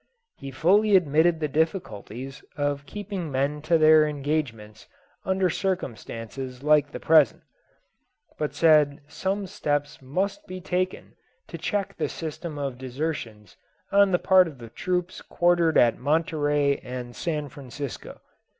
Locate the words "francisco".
17.47-18.21